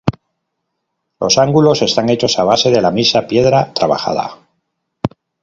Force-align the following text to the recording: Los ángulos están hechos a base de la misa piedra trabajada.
Los 1.19 1.37
ángulos 1.37 1.83
están 1.83 2.09
hechos 2.09 2.39
a 2.39 2.43
base 2.43 2.71
de 2.71 2.81
la 2.81 2.89
misa 2.89 3.27
piedra 3.27 3.71
trabajada. 3.71 4.39